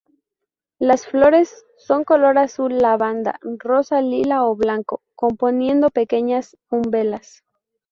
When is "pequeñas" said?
5.91-6.57